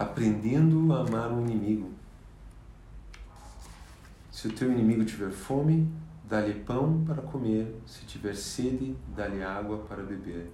aprendendo 0.00 0.94
a 0.94 1.00
amar 1.00 1.30
um 1.30 1.42
inimigo. 1.42 1.90
Se 4.32 4.48
o 4.48 4.52
teu 4.52 4.72
inimigo 4.72 5.04
tiver 5.04 5.30
fome, 5.30 5.92
dá-lhe 6.24 6.54
pão 6.54 7.04
para 7.04 7.20
comer, 7.20 7.78
se 7.84 8.06
tiver 8.06 8.34
sede, 8.34 8.96
dá-lhe 9.14 9.42
água 9.42 9.76
para 9.80 10.02
beber. 10.02 10.50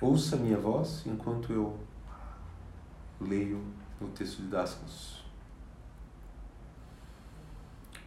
Ouça 0.00 0.36
a 0.36 0.38
minha 0.38 0.56
voz 0.56 1.04
enquanto 1.06 1.52
eu 1.52 1.78
leio 3.20 3.62
o 4.00 4.06
texto 4.06 4.40
de 4.40 4.48
Dascos. 4.48 5.22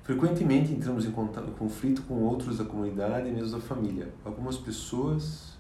Frequentemente 0.02 0.74
entramos 0.74 1.06
em 1.06 1.12
conflito 1.12 2.02
com 2.02 2.16
outros 2.16 2.58
da 2.58 2.66
comunidade 2.66 3.30
e 3.30 3.32
mesmo 3.32 3.60
da 3.60 3.64
família. 3.64 4.12
Algumas 4.26 4.58
pessoas 4.58 5.55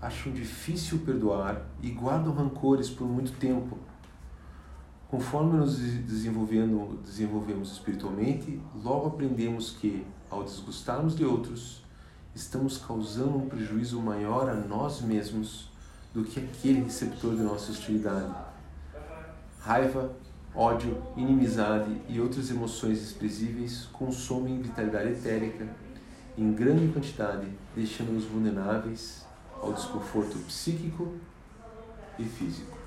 acham 0.00 0.32
difícil 0.32 1.00
perdoar 1.00 1.66
e 1.82 1.90
guardam 1.90 2.32
rancores 2.32 2.88
por 2.88 3.06
muito 3.06 3.32
tempo. 3.32 3.76
Conforme 5.08 5.58
nos 5.58 5.76
desenvolvendo, 5.76 6.98
desenvolvemos 7.04 7.72
espiritualmente, 7.72 8.60
logo 8.82 9.08
aprendemos 9.08 9.72
que, 9.72 10.06
ao 10.30 10.44
desgostarmos 10.44 11.16
de 11.16 11.24
outros, 11.24 11.82
estamos 12.34 12.78
causando 12.78 13.36
um 13.36 13.48
prejuízo 13.48 14.00
maior 14.00 14.48
a 14.48 14.54
nós 14.54 15.02
mesmos 15.02 15.68
do 16.14 16.24
que 16.24 16.40
aquele 16.40 16.82
receptor 16.82 17.34
de 17.34 17.42
nossa 17.42 17.72
hostilidade. 17.72 18.32
Raiva, 19.58 20.12
ódio, 20.54 21.02
inimizade 21.16 22.00
e 22.08 22.20
outras 22.20 22.50
emoções 22.50 23.02
expressíveis 23.02 23.88
consomem 23.92 24.62
vitalidade 24.62 25.10
etérica 25.10 25.68
em 26.38 26.52
grande 26.52 26.92
quantidade, 26.92 27.48
deixando-nos 27.74 28.24
vulneráveis 28.24 29.28
ao 29.60 29.72
desconforto 29.72 30.38
psíquico 30.46 31.14
e 32.18 32.24
físico. 32.24 32.78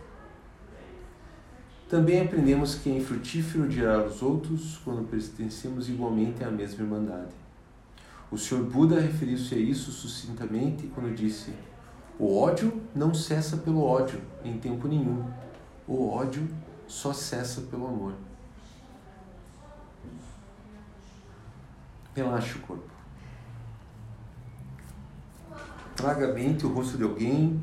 Também 1.89 2.21
aprendemos 2.21 2.75
que 2.75 2.89
é 2.89 2.97
infrutífero 2.97 3.65
odiar 3.65 3.99
os 4.05 4.21
outros 4.21 4.79
quando 4.83 5.07
pertencemos 5.07 5.89
igualmente 5.89 6.43
à 6.43 6.49
mesma 6.49 6.83
irmandade. 6.83 7.31
O 8.31 8.37
Sr. 8.37 8.63
Buda 8.63 8.99
referiu-se 8.99 9.53
a 9.53 9.57
isso 9.59 9.91
sucintamente 9.91 10.87
quando 10.87 11.13
disse: 11.13 11.53
O 12.17 12.35
ódio 12.35 12.81
não 12.95 13.13
cessa 13.13 13.57
pelo 13.57 13.83
ódio 13.83 14.19
em 14.43 14.57
tempo 14.57 14.87
nenhum. 14.87 15.23
O 15.87 16.09
ódio 16.09 16.47
só 16.87 17.13
cessa 17.13 17.61
pelo 17.61 17.85
amor. 17.85 18.13
Relaxe 22.15 22.57
o 22.57 22.61
corpo. 22.61 23.02
Traga 25.95 26.29
à 26.29 26.33
mente 26.33 26.65
o 26.65 26.73
rosto 26.73 26.97
de 26.97 27.03
alguém 27.03 27.61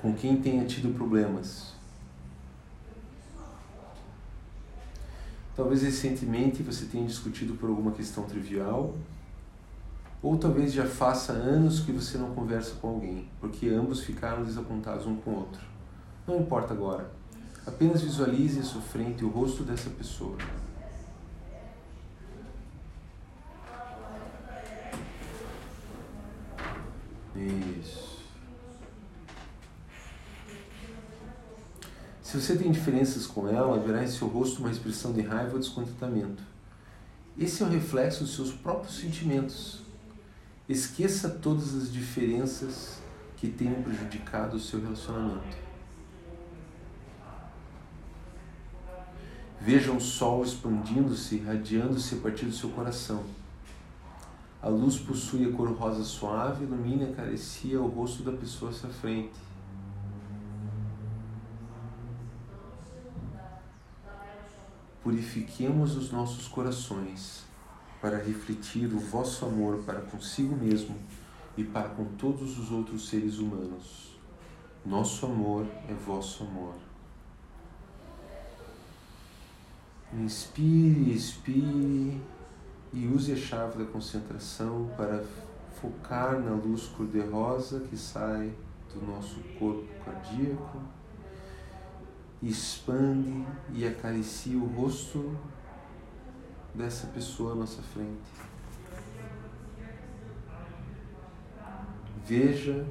com 0.00 0.14
quem 0.14 0.40
tenha 0.40 0.64
tido 0.64 0.94
problemas. 0.94 1.74
Talvez 5.54 5.82
recentemente 5.82 6.62
você 6.62 6.86
tenha 6.86 7.04
discutido 7.04 7.54
por 7.54 7.68
alguma 7.68 7.90
questão 7.90 8.24
trivial, 8.24 8.94
ou 10.22 10.36
talvez 10.36 10.72
já 10.72 10.86
faça 10.86 11.32
anos 11.32 11.80
que 11.80 11.92
você 11.92 12.16
não 12.16 12.34
conversa 12.34 12.76
com 12.80 12.88
alguém, 12.88 13.28
porque 13.40 13.68
ambos 13.68 14.02
ficaram 14.02 14.44
desapontados 14.44 15.06
um 15.06 15.16
com 15.16 15.30
o 15.30 15.36
outro. 15.38 15.60
Não 16.26 16.40
importa 16.40 16.72
agora. 16.72 17.10
Apenas 17.66 18.02
visualize 18.02 18.60
a 18.60 18.62
sua 18.62 18.80
frente 18.80 19.24
o 19.24 19.28
rosto 19.28 19.62
dessa 19.62 19.90
pessoa. 19.90 20.36
Isso. 27.38 28.18
Se 32.22 32.38
você 32.38 32.56
tem 32.56 32.70
diferenças 32.70 33.26
com 33.26 33.48
ela, 33.48 33.78
verá 33.78 34.04
em 34.04 34.08
seu 34.08 34.28
rosto 34.28 34.58
uma 34.60 34.70
expressão 34.70 35.12
de 35.12 35.22
raiva 35.22 35.54
ou 35.54 35.58
descontentamento. 35.58 36.42
Esse 37.38 37.62
é 37.62 37.66
um 37.66 37.70
reflexo 37.70 38.24
dos 38.24 38.34
seus 38.34 38.52
próprios 38.52 38.98
sentimentos. 38.98 39.80
Esqueça 40.68 41.30
todas 41.30 41.74
as 41.74 41.90
diferenças 41.90 42.98
que 43.36 43.48
tenham 43.48 43.82
prejudicado 43.82 44.56
o 44.56 44.60
seu 44.60 44.80
relacionamento. 44.80 45.56
Veja 49.60 49.90
um 49.90 50.00
sol 50.00 50.44
expandindo-se, 50.44 51.36
irradiando-se 51.36 52.16
a 52.16 52.18
partir 52.18 52.44
do 52.44 52.52
seu 52.52 52.70
coração. 52.70 53.24
A 54.60 54.68
luz 54.68 54.98
possui 54.98 55.48
a 55.48 55.52
cor 55.56 55.70
rosa 55.72 56.02
suave, 56.02 56.64
ilumina 56.64 57.04
e 57.04 57.12
acaricia 57.12 57.80
o 57.80 57.86
rosto 57.86 58.24
da 58.24 58.32
pessoa 58.32 58.72
à 58.72 58.74
sua 58.74 58.90
frente. 58.90 59.38
Purifiquemos 65.02 65.96
os 65.96 66.10
nossos 66.10 66.48
corações 66.48 67.44
para 68.00 68.18
refletir 68.18 68.92
o 68.92 68.98
vosso 68.98 69.44
amor 69.46 69.78
para 69.84 70.00
consigo 70.00 70.56
mesmo 70.56 70.96
e 71.56 71.62
para 71.62 71.88
com 71.90 72.04
todos 72.16 72.58
os 72.58 72.72
outros 72.72 73.08
seres 73.08 73.38
humanos. 73.38 74.16
Nosso 74.84 75.24
amor 75.26 75.66
é 75.88 75.94
vosso 75.94 76.42
amor. 76.42 76.74
Inspire, 80.12 81.12
expire 81.12 82.20
e 82.92 83.06
use 83.06 83.32
a 83.32 83.36
chave 83.36 83.78
da 83.78 83.90
concentração 83.90 84.90
para 84.96 85.24
focar 85.80 86.40
na 86.40 86.52
luz 86.52 86.86
cor-de-rosa 86.88 87.80
que 87.80 87.96
sai 87.96 88.52
do 88.92 89.06
nosso 89.06 89.40
corpo 89.58 89.86
cardíaco, 90.04 90.80
expande 92.42 93.46
e 93.72 93.86
acaricia 93.86 94.58
o 94.58 94.66
rosto 94.66 95.36
dessa 96.74 97.06
pessoa 97.08 97.52
à 97.52 97.54
nossa 97.54 97.82
frente. 97.82 98.30
Veja 102.24 102.86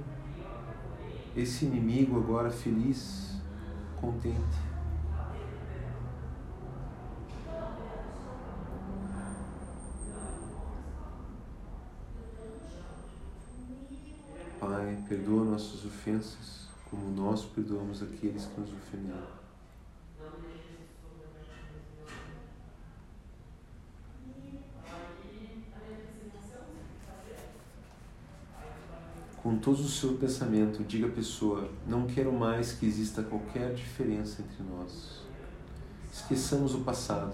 esse 1.35 1.65
inimigo 1.65 2.17
agora 2.17 2.49
feliz, 2.49 3.39
contente. 3.99 4.66
Perdoa 15.07 15.45
nossas 15.45 15.85
ofensas, 15.85 16.67
como 16.89 17.09
nós 17.11 17.45
perdoamos 17.45 18.03
aqueles 18.03 18.45
que 18.45 18.59
nos 18.59 18.71
ofenderam. 18.73 19.37
Com 29.37 29.57
todo 29.59 29.79
o 29.79 29.87
seu 29.87 30.15
pensamento, 30.15 30.83
diga 30.83 31.07
à 31.07 31.11
pessoa: 31.11 31.69
Não 31.87 32.05
quero 32.05 32.33
mais 32.33 32.73
que 32.73 32.85
exista 32.85 33.23
qualquer 33.23 33.73
diferença 33.73 34.41
entre 34.41 34.61
nós. 34.63 35.21
Esqueçamos 36.11 36.75
o 36.75 36.79
passado. 36.79 37.33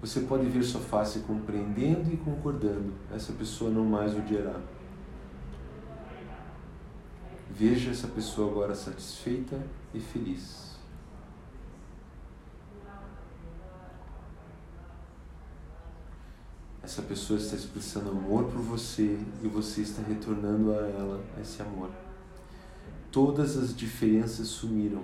Você 0.00 0.20
pode 0.20 0.46
ver 0.46 0.62
sua 0.62 0.80
face 0.80 1.18
compreendendo 1.20 2.12
e 2.12 2.16
concordando. 2.16 2.94
Essa 3.12 3.32
pessoa 3.32 3.70
não 3.70 3.84
mais 3.84 4.14
odiará. 4.16 4.58
Veja 7.58 7.90
essa 7.90 8.06
pessoa 8.06 8.50
agora 8.50 8.74
satisfeita 8.74 9.58
e 9.94 9.98
feliz. 9.98 10.76
Essa 16.82 17.00
pessoa 17.00 17.38
está 17.38 17.56
expressando 17.56 18.10
amor 18.10 18.44
por 18.44 18.60
você 18.60 19.18
e 19.42 19.48
você 19.48 19.80
está 19.80 20.02
retornando 20.02 20.70
a 20.70 20.86
ela 20.86 21.24
esse 21.40 21.62
amor. 21.62 21.88
Todas 23.10 23.56
as 23.56 23.74
diferenças 23.74 24.48
sumiram. 24.48 25.02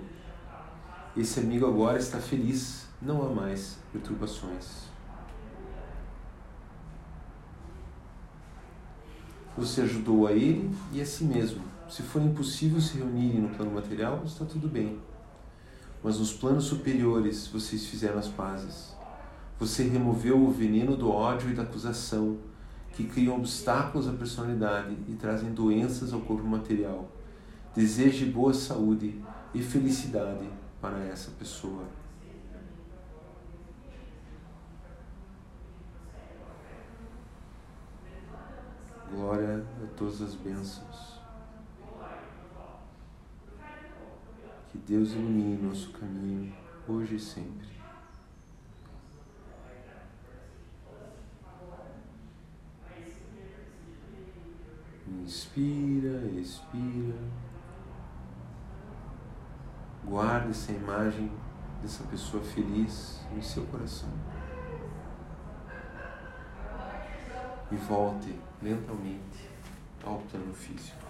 Esse 1.17 1.39
amigo 1.39 1.65
agora 1.65 1.97
está 1.97 2.19
feliz, 2.19 2.85
não 3.01 3.25
há 3.25 3.33
mais 3.33 3.79
perturbações. 3.91 4.83
Você 9.57 9.81
ajudou 9.81 10.27
a 10.27 10.33
ele 10.33 10.69
e 10.91 11.01
a 11.01 11.05
si 11.05 11.23
mesmo. 11.23 11.73
Se 11.93 12.01
for 12.01 12.23
impossível 12.23 12.81
se 12.81 12.97
reunirem 12.97 13.39
no 13.39 13.49
plano 13.49 13.69
material, 13.69 14.23
está 14.25 14.43
tudo 14.43 14.67
bem. 14.67 14.99
Mas 16.03 16.17
nos 16.17 16.33
planos 16.33 16.63
superiores 16.63 17.45
vocês 17.45 17.85
fizeram 17.85 18.17
as 18.17 18.27
pazes. 18.27 18.95
Você 19.59 19.83
removeu 19.83 20.43
o 20.43 20.51
veneno 20.51 20.97
do 20.97 21.11
ódio 21.11 21.51
e 21.51 21.53
da 21.53 21.61
acusação, 21.61 22.39
que 22.93 23.03
criam 23.03 23.35
obstáculos 23.35 24.07
à 24.07 24.11
personalidade 24.11 24.97
e 25.07 25.13
trazem 25.13 25.53
doenças 25.53 26.11
ao 26.13 26.21
corpo 26.21 26.47
material. 26.47 27.11
Deseje 27.75 28.25
boa 28.25 28.55
saúde 28.55 29.23
e 29.53 29.61
felicidade 29.61 30.49
para 30.81 30.97
essa 30.97 31.29
pessoa. 31.37 31.83
Glória 39.11 39.63
a 39.83 39.87
todas 39.95 40.23
as 40.23 40.33
bênçãos. 40.33 41.13
Que 44.72 44.72
Deus 44.85 45.13
ilumine 45.13 45.63
nosso 45.63 45.91
caminho 45.91 46.53
hoje 46.85 47.15
e 47.15 47.19
sempre. 47.19 47.69
Inspira, 55.07 56.27
expira. 56.37 57.17
Guarde 60.03 60.49
essa 60.49 60.73
imagem 60.73 61.31
dessa 61.81 62.03
pessoa 62.03 62.43
feliz 62.43 63.21
em 63.37 63.41
seu 63.41 63.65
coração. 63.67 64.09
E 67.71 67.75
volte 67.77 68.37
lentamente 68.61 69.49
ao 70.03 70.19
plano 70.19 70.53
físico. 70.53 71.02